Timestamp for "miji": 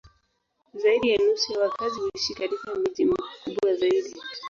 2.75-3.05